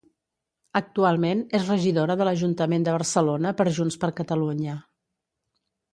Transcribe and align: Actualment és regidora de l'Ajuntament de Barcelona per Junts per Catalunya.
Actualment 0.79 1.43
és 1.59 1.67
regidora 1.73 2.15
de 2.21 2.27
l'Ajuntament 2.29 2.89
de 2.89 2.95
Barcelona 2.97 3.55
per 3.61 3.69
Junts 3.79 4.03
per 4.05 4.11
Catalunya. 4.21 4.79